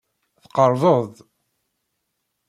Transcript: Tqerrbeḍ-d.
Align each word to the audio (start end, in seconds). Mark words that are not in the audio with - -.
Tqerrbeḍ-d. 0.43 1.15